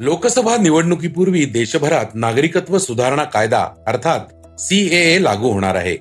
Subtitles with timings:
[0.00, 4.20] लोकसभा निवडणुकीपूर्वी देशभरात नागरिकत्व सुधारणा कायदा अर्थात
[4.60, 5.96] सीएए लागू होणार आहे.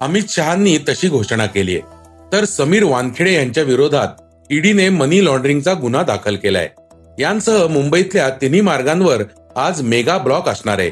[0.00, 1.82] अमित शहानी तशी घोषणा केली आहे
[2.32, 4.08] तर समीर वानखेडे यांच्या विरोधात
[4.50, 6.68] ईडीने मनी लॉन्ड्रिंगचा गुन्हा दाखल केलाय.
[7.18, 9.22] यांसह मुंबईतल्या तिन्ही मार्गांवर
[9.56, 10.90] आज मेगा ब्लॉक असणार आहे.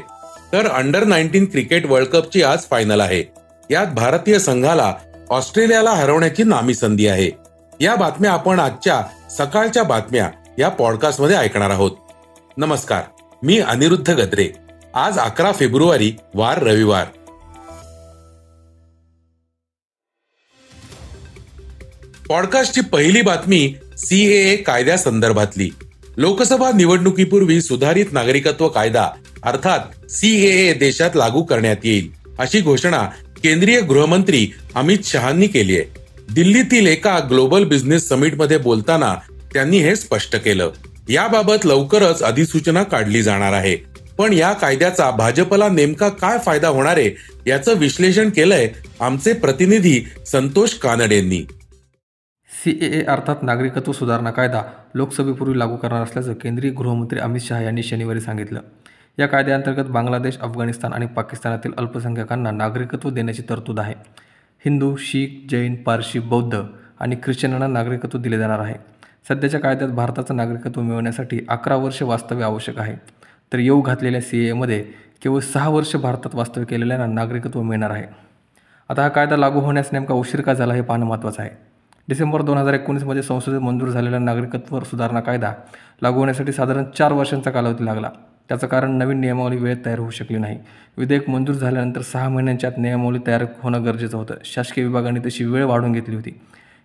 [0.53, 3.23] तर अंडर नाईन्टीन क्रिकेट वर्ल्ड कपची आज फायनल आहे.
[3.71, 4.93] यात भारतीय संघाला
[5.29, 7.31] ऑस्ट्रेलियाला हरवण्याची नामी संधी आहे.
[7.81, 9.01] या बातम्या आपण आजच्या
[9.37, 11.91] सकाळच्या बातम्या या पॉडकास्टमध्ये ऐकणार आहोत.
[12.57, 13.01] नमस्कार
[13.43, 14.49] मी अनिरुद्ध गद्रे.
[14.93, 17.05] आज अकरा फेब्रुवारी वार रविवार.
[22.27, 25.69] पॉडकास्टची पहिली बातमी सीएए कायद्या संदर्भातली.
[26.17, 29.09] लोकसभा निवडणुकीपूर्वी सुधारित नागरिकत्व कायदा
[29.43, 33.09] अर्थात सीएए देशात लागू करण्यात येईल अशी घोषणा
[33.43, 36.05] केंद्रीय गृहमंत्री अमित शहानी केली आहे.
[36.33, 39.15] दिल्लीतील एका ग्लोबल बिझनेस समिटमध्ये बोलताना
[39.53, 40.71] त्यांनी हे स्पष्ट केलं.
[41.09, 43.91] याबाबत लवकरच अधिसूचना काढली जाणार आहे.
[44.17, 47.15] पण या कायद्याचा भाजपला नेमका काय फायदा होणार आहे
[47.47, 51.45] याचं विश्लेषण केलंय आमचे प्रतिनिधी संतोष कानड कानडेंनी
[52.63, 54.61] सीएए अर्थात नागरिकत्व सुधारणा कायदा
[54.95, 58.59] लोकसभेपूर्वी लागू करणार असल्याचं केंद्रीय गृहमंत्री अमित शहा यांनी शनिवारी सांगितलं.
[59.19, 63.93] या कायद्याअंतर्गत बांगलादेश अफगाणिस्तान आणि पाकिस्तानातील अल्पसंख्याकांना नागरिकत्व देण्याची तरतूद आहे.
[64.65, 66.61] हिंदू शीख जैन पारशी बौद्ध
[66.99, 68.90] आणि ख्रिश्चनांना नागरिकत्व दिले जाणार आहे.
[69.29, 72.95] सध्याच्या कायद्यात भारताचं नागरिकत्व मिळवण्यासाठी अकरा वर्ष वास्तव्य आवश्यक आहे.
[73.53, 74.83] तर येऊ घातलेल्या सी एमध्ये
[75.23, 78.03] केवळ सहा वर्ष भारतात वास्तव्य केलेल्यांना नागरिकत्व मिळणार आहे.
[78.89, 81.49] आता हा कायदा लागू होण्यास नेमका उशीर का झाला हे पाहणं महत्त्वाचं आहे.
[82.07, 85.53] डिसेंबर दोन हजार एकोणीसमध्ये संसदेत मंजूर झालेला नागरिकत्व सुधारणा कायदा
[86.01, 88.09] लागू होण्यासाठी साधारण चार वर्षांचा कालावधी लागला.
[88.49, 90.59] त्याचं कारण नवीन नियमावली वेळेत तयार होऊ शकली नाही.
[90.97, 94.33] विधेयक मंजूर झाल्यानंतर सहा महिन्यांच्या आत नियमावली तयार होणं गरजेचं होतं.
[94.45, 96.41] शासकीय विभागाने तशी वेळ वाढून घेतली होती.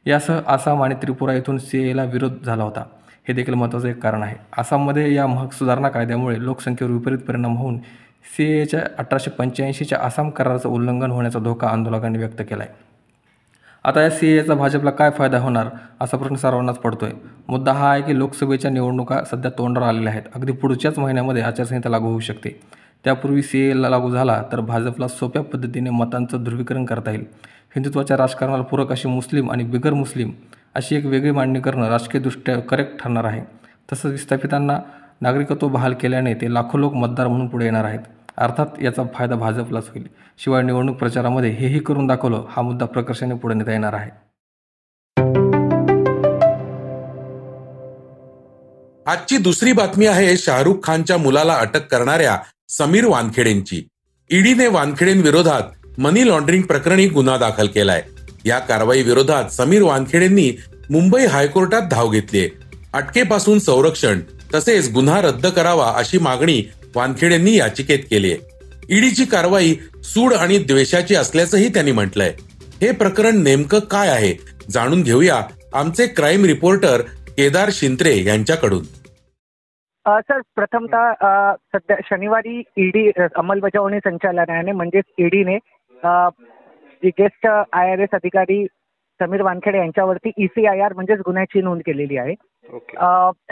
[0.07, 2.85] यासह आसाम आणि त्रिपुरा येथून सी एला विरोध झाला होता.
[3.29, 4.37] हे देखील महत्त्वाचं एक कारण आहे.
[4.59, 7.78] आसाममध्ये या महक सुधारणा कायद्यामुळे लोकसंख्येवर विपरीत परिणाम होऊन
[8.37, 12.84] सी एच्या अठराशे पंच्याऐंशीच्या आसाम कराराचं उल्लंघन होण्याचा धोका आंदोलकांनी व्यक्त केला आहे
[13.84, 15.69] आता या सी एचा भाजपला काय फायदा होणार
[16.00, 17.11] असा प्रश्न सर्वांनाच पडतोय.
[17.49, 20.22] मुद्दा हा आहे की लोकसभेच्या निवडणुका सध्या तोंडावर आलेल्या आहेत.
[20.34, 22.50] अगदी पुढच्याच महिन्यामध्ये आचारसंहिता लागू होऊ शकते.
[23.06, 27.25] त्यापूर्वी सी एला लागू झाला तर भाजपला सोप्या पद्धतीने मतांचं ध्रुवीकरण करता येईल.
[27.75, 30.33] हिंदुत्वाच्या राजकारणाला पूरक अशी मुस्लिम आणि बिगर मुस्लिम
[30.75, 33.43] अशी एक वेगळी मांडणी करणं राजकीयदृष्ट्या करेक्ट ठरणार आहे.
[33.93, 34.78] तसंच विस्थापितांना
[35.21, 38.00] नागरिकत्व बहाल केल्याने ते लाखो लोक मतदार म्हणून पुढे येणार आहेत.
[38.37, 40.06] अर्थात याचा फायदा भाजपलाच होईल.
[40.39, 44.11] शिवाय निवडणूक प्रचारामध्ये हेही करून दाखवलं हा मुद्दा प्रकर्षाने पुढे नेता येणार आहे.
[49.06, 53.82] आजची दुसरी बातमी आहे शाहरुख खानच्या मुलाला अटक करणाऱ्या समीर वानखेडेंची.
[54.31, 58.03] ईडीने वानखेडेंविरोधात मनी लॉन्ड्रिंग प्रकरणी गुन्हा दाखल केलाय.
[58.44, 60.50] या कारवाई विरोधात समीर वानखेडेंनी
[60.91, 62.49] मुंबई हायकोर्टात धाव घेतलीय.
[62.93, 64.21] अटकेपासून संरक्षण
[64.54, 66.62] तसेच गुन्हा रद्द करावा अशी मागणी
[66.94, 72.34] वानखेडेंनी याचिकेत केली आहे ईडीची कारवाई सूड आणि द्वेषाची असल्याचंही त्यांनी म्हटलंय.
[72.83, 74.34] हे प्रकरण नेमकं काय आहे?
[74.71, 75.43] जाणून घेऊया
[75.75, 78.84] आमचे क्राईम रिपोर्टर केदार शिंत्रे यांच्याकडून.
[80.09, 81.12] सर प्रथमतः
[81.72, 85.56] सध्या शनिवारी ईडी अंमलबजावणी संचालनालयाने म्हणजेच ईडीने
[87.03, 88.65] जी गेस्ट आय आर एस अधिकारी
[89.21, 92.34] समीर वानखेडे यांच्यावरती ईसीआयआर म्हणजेच गुन्ह्याची नोंद केलेली आहे.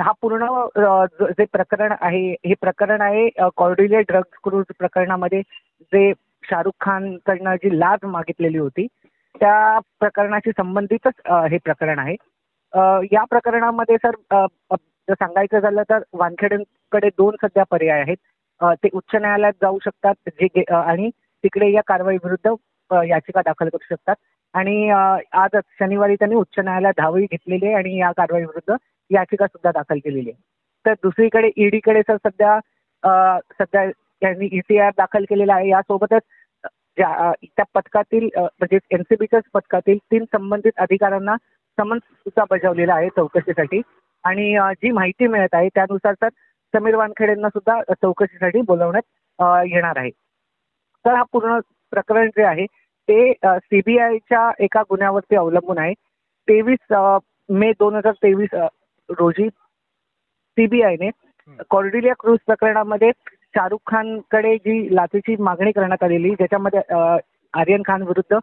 [0.01, 0.47] हा पूर्ण
[1.39, 5.41] जे प्रकरण आहे हे प्रकरण आहे कॉर्डिले ड्रग्ज क्रूज प्रकरणामध्ये
[5.93, 6.13] जे
[6.51, 8.87] शाहरुख खान कडनं जी लाच मागितलेली होती
[9.41, 11.21] त्या प्रकरणाशी संबंधितच
[11.51, 12.15] हे प्रकरण आहे.
[13.13, 14.15] या प्रकरणामध्ये सर
[15.09, 18.17] सांगायचं झालं तर वानखेडेंकडे दोन सध्या पर्याय आहेत.
[18.83, 21.11] ते उच्च न्यायालयात जाऊ शकतात जे आणि
[21.45, 22.55] तिकडे या कारवाई विरुद्ध
[23.09, 24.15] याचिका दाखल करू शकतात.
[24.55, 28.77] आणि आजच शनिवारी त्यांनी उच्च न्यायालयात धावही घेतलेली आहे आणि या कारवाई विरुद्ध
[29.11, 30.43] याचिका सुद्धा दाखल केलेली आहे.
[30.85, 32.59] तर दुसरीकडे ईडीकडे सर सध्या
[33.59, 35.69] सध्या त्यांनी ईसीआर दाखल केलेला आहे.
[35.69, 36.23] यासोबतच
[36.99, 41.35] ज्या त्या पथकातील म्हणजे एनसीबीच्याच पथकातील तीन संबंधित अधिकाऱ्यांना
[41.79, 43.81] समन्स सुद्धा बजावलेला आहे चौकशीसाठी.
[44.25, 46.29] आणि जी माहिती मिळत आहे त्यानुसार सर
[46.75, 50.11] समीर वानखेडेंना सुद्धा चौकशीसाठी बोलवण्यात येणार आहे.
[51.05, 51.59] तर हा पूर्ण
[51.93, 52.65] प्रकरण जे आहे
[53.09, 55.93] ते सीबीआयच्या एका गुन्ह्यावरती अवलंबून आहे.
[56.49, 56.95] तेवीस
[57.49, 58.55] मे दोन हजार तेवीस
[59.09, 61.11] रोजी सीबीआयने
[61.71, 63.11] कॉर्डिलिया क्रूज प्रकरणामध्ये
[63.55, 66.81] शाहरुख खानकडे जी लाचेची मागणी करण्यात आलेली ज्याच्यामध्ये
[67.55, 68.39] आर्यन खान विरुद्ध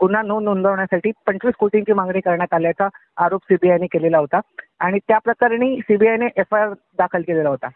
[0.00, 2.88] गुन्हा नोंद नोंदवण्यासाठी पंचवीस कोटींची मागणी करण्यात आल्याचा
[3.24, 4.40] आरोप सीबीआयने केलेला होता.
[4.80, 7.68] आणि त्या प्रकरणी सीबीआयने एफ आय आर दाखल केलेला होता.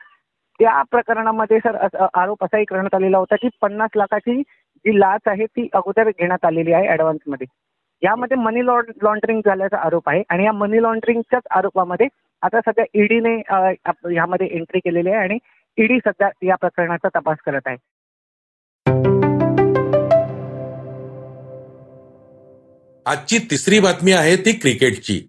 [0.61, 1.77] त्या प्रकरणामध्ये सर
[2.15, 6.73] आरोप असाही करण्यात आलेला होता की पन्नास लाखाची जी लाच आहे ती अगोदर घेण्यात आलेली
[6.73, 7.47] आहे ॲडव्हान्समध्ये
[8.03, 12.07] यामध्ये मनी लॉन्ड्रिंग झाल्याचा आरोप आहे आणि या मनी लॉन्ड्रिंगच्याच आरोपामध्ये
[12.43, 15.39] आता सध्या ईडीने ह्यामध्ये एंट्री केलेली आहे आणि
[15.79, 17.77] ईडी सध्या या प्रकरणाचा तपास करत आहे.
[23.07, 25.21] आजची तिसरी बातमी आहे ती क्रिकेटची.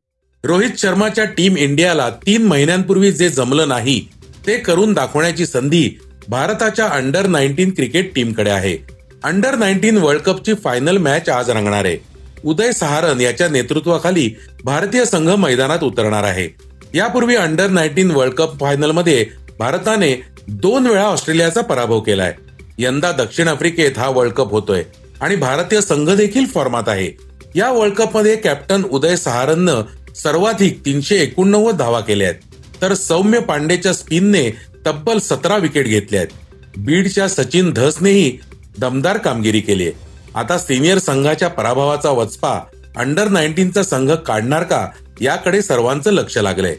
[0.44, 4.00] रोहित शर्माच्या टीम इंडियाला तीन महिन्यांपूर्वी जे जमलं नाही
[4.48, 5.90] ते करून दाखवण्याची संधी
[6.28, 8.78] भारताच्या अंडर नाईन्टीन क्रिकेट टीमकडे आहे.
[9.24, 11.98] अंडर नाईन्टीन वर्ल्ड कपची फायनल मॅच आज रंगणार आहे.
[12.44, 14.30] उदय सहारन याच्या नेतृत्वाखाली
[14.64, 16.48] भारतीय संघ मैदानात उतरणार आहे.
[16.94, 19.26] यापूर्वी अंडर नाईन्टीन वर्ल्ड कप फायनलमध्ये
[19.60, 20.16] भारताने
[20.48, 22.34] दोन वेळा ऑस्ट्रेलियाचा पराभव केलाय.
[22.78, 24.84] यंदा दक्षिण आफ्रिकेत हा वर्ल्ड कप होतोय
[25.22, 27.12] आणि भारतीय संघ देखील फॉर्मात आहे.
[27.56, 29.82] या वर्ल्ड कपमध्ये कॅप्टन उदय सहारननं
[30.16, 32.40] सर्वाधिक तीनशे एकोणनव्वद धावा केल्या आहेत.
[32.82, 34.50] तर सौम्य पांडेच्या स्पिनने
[34.86, 36.32] तब्बल सतरा विकेट घेतल्या आहेत.
[36.78, 38.40] बीडच्या सचिन धसनेही
[38.78, 39.92] दमदार कामगिरी केली आहे.
[40.36, 42.60] आता सिनियर संघाच्या पराभवाचा वचपा
[42.98, 44.88] अंडर नाईन्टीनचा संघ काढणार का
[45.22, 46.76] याकडे सर्वांचं लक्ष लागलंय.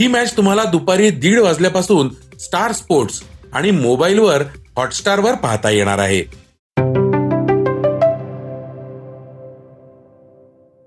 [0.00, 2.08] ही मॅच तुम्हाला दुपारी दीड वाजल्यापासून
[2.40, 3.22] स्टार स्पोर्ट्स
[3.52, 4.42] आणि मोबाईलवर
[4.76, 6.43] हॉटस्टारवर पाहता येणार आहे.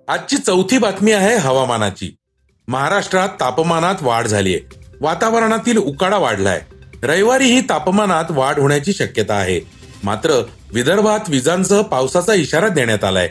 [0.08, 2.16] आजची चौथी बातमी आहे हवामानाची.
[2.68, 6.62] महाराष्ट्रात तापमानात वाढ झाली आहे वातावरणातील उकाडा वाढलाय.
[7.04, 9.60] रविवारी ही तापमानात वाढ होण्याची शक्यता आहे.
[10.04, 10.42] मात्र
[10.74, 13.30] विदर्भात विजांसह पावसाचा इशारा देण्यात आलाय.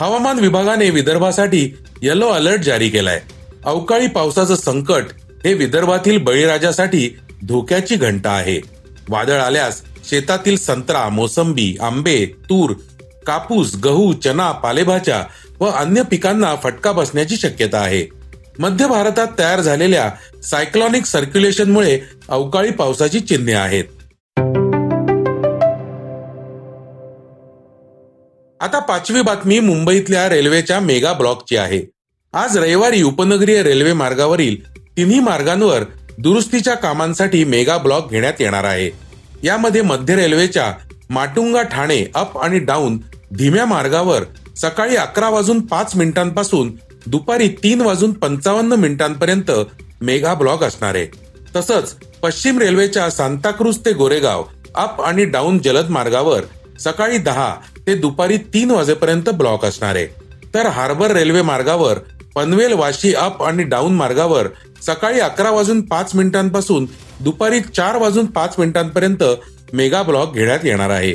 [0.00, 3.20] हवामान विभागाने विदर्भासाठी येलो अलर्ट जारी केलाय.
[3.64, 5.04] अवकाळी पावसाचं संकट
[5.44, 7.08] हे विदर्भातील बळीराजासाठी
[7.46, 8.60] धोक्याची घंटा आहे.
[9.08, 12.72] वादळ आल्यास शेतातील संत्रा मोसंबी आंबे तूर
[13.26, 15.24] कापूस गहू चना पालेभाज्या
[15.62, 18.06] व अन्य पिकांना फटका बसण्याची शक्यता आहे.
[18.58, 20.10] मध्य भारतात तयार झालेल्या
[20.42, 21.98] सायक्लॉनिक सर्क्युलेशनमुळे
[22.28, 23.84] अवकाळी पावसाची चिन्हे आहेत.
[28.60, 31.82] आता पाचवी बातमी मुंबईतल्या रेल्वेच्या मेगा ब्लॉकची आहे.
[32.32, 35.82] आज रविवारी उपनगरीय रेल्वे मार्गावरील तिन्ही मार्गांवर
[36.18, 38.90] दुरुस्तीच्या कामांसाठी मेगा ब्लॉक घेण्यात येणार आहे.
[39.42, 40.72] यामध्ये मध्य रेल्वेच्या
[41.10, 42.98] माटुंगा ठाणे अप आणि डाऊन
[43.36, 44.22] धीम्या मार्गावर
[44.56, 46.70] सकाळी अकरा वाजून पाच मिनिटांपासून
[47.06, 49.50] दुपारी तीन वाजून पंचावन्न मिनिटांपर्यंत
[50.00, 51.06] मेगा ब्लॉक असणार आहे.
[51.56, 54.44] तसंच पश्चिम रेल्वेच्या सांताक्रूज ते गोरेगाव
[54.74, 56.42] अप आणि डाऊन जलद मार्गावर
[56.80, 57.54] सकाळी दहा
[57.86, 60.06] ते दुपारी तीन वाजेपर्यंत ब्लॉक असणार आहे.
[60.54, 61.98] तर हार्बर रेल्वे मार्गावर
[62.34, 64.46] पनवेल वाशी अप आणि डाऊन मार्गावर
[64.82, 66.86] सकाळी अकरा वाजून पाच मिनिटांपासून
[67.20, 69.22] दुपारी चार वाजून पाच मिनिटांपर्यंत
[69.72, 71.14] मेगा ब्लॉक घेण्यात येणार आहे.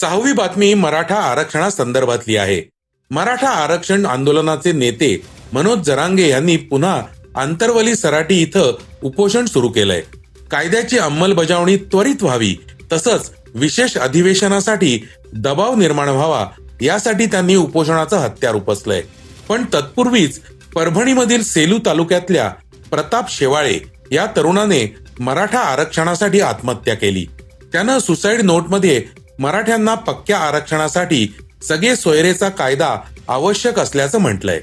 [0.00, 2.62] सहावी बातमी मराठा आरक्षणासंदर्भातली आहे.
[3.10, 5.22] मराठा आरक्षण आंदोलनाचे नेते
[5.52, 7.02] मनोज जरांगे यांनी पुन्हा
[7.36, 10.02] आंतरवली सराटी इथं उपोषण सुरू केलंय.
[10.50, 12.56] कायद्याची अंमलबजावणी त्वरित व्हावी
[12.92, 16.46] तसंच विशेष अधिवेशनासाठी दबाव निर्माण व्हावा
[16.80, 19.02] यासाठी त्यांनी उपोषणाचं हत्यार उपसलंय.
[19.48, 20.40] पण तत्पूर्वीच
[20.74, 22.48] परभणीमधील सेलू तालुक्यातल्या
[22.90, 23.78] प्रताप शेवाळे
[24.12, 27.26] या तरुणाने मराठा आरक्षणासाठी आत्महत्या केली.
[27.72, 29.02] त्यानं सुसाईड नोटमध्ये
[29.38, 32.96] मराठ्यांना पक्क्या आरक्षणासाठी सगळे सोयरेचा कायदा
[33.28, 34.60] आवश्यक असल्याचं म्हटलंय.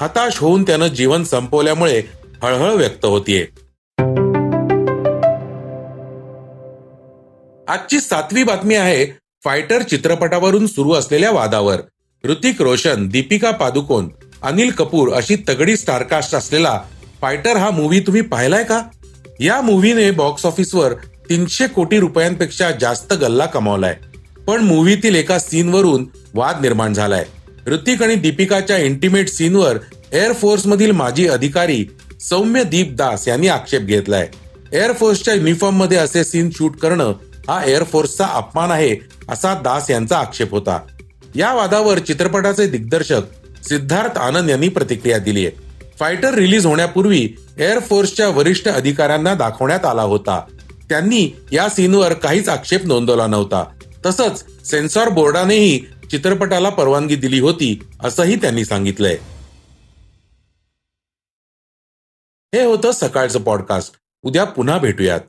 [0.00, 2.02] हताश होऊन त्यानं जीवन संपवल्यामुळे
[2.42, 3.46] हळहळ व्यक्त होतीये.
[7.68, 9.06] आजची सातवी बातमी आहे
[9.44, 11.80] फायटर चित्रपटावरून सुरू असलेल्या वादावर.
[12.24, 14.08] ऋतिक रोशन दीपिका पादुकोण
[14.42, 16.80] अनिल कपूर अशी तगडी स्टारकास्ट असलेला
[17.20, 18.82] फायटर हा मूवी तुम्ही पाहिलाय का?
[19.40, 20.92] या मूवीने बॉक्स ऑफिसवर
[21.28, 23.96] तीनशे कोटी रुपयांपेक्षा जास्त गल्ला कमावलाय.
[24.46, 27.24] पण मूवीतील एका सीनवरून वाद निर्माण झालाय.
[27.66, 29.78] ऋतिक आणि दीपिकाच्या इंटिमेट सीनवर
[30.12, 31.84] एअरफोर्स मधील माजी अधिकारी
[32.20, 34.28] सौम्य दीप दास यांनी आक्षेप घेतलाय.
[34.72, 37.12] एअरफोर्सच्या युनिफॉर्ममध्ये असे सीन शूट करणं
[37.48, 38.96] हा एअरफोर्सचा अपमान आहे
[39.28, 40.78] असा दास यांचा आक्षेप होता.
[41.34, 43.22] या वादावर चित्रपटाचे दिग्दर्शक
[43.68, 45.56] सिद्धार्थ आनंद यांनी प्रतिक्रिया दिली आहे
[45.98, 50.40] फायटर रिलीज होण्यापूर्वी एअरफोर्सच्या वरिष्ठ अधिकाऱ्यांना दाखवण्यात आला होता.
[50.88, 53.64] त्यांनी या सीनवर काहीच आक्षेप नोंदवला नव्हता.
[54.06, 55.78] तसंच सेन्सॉर बोर्डानेही
[56.10, 59.18] चित्रपटाला परवानगी दिली होती असंही त्यांनी सांगितलंय.
[62.54, 63.94] हे होतं सकाळचं पॉडकास्ट.
[64.22, 65.20] उद्या पुन्हा भेटूयात.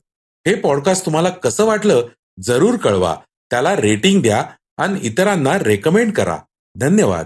[0.47, 2.07] हे पॉडकास्ट तुम्हाला कसं वाटलं
[2.41, 3.17] जरूर कळवा.
[3.49, 4.45] त्याला रेटिंग द्या
[4.77, 6.37] आणि इतरांना रेकमेंड करा.
[6.75, 7.25] धन्यवाद.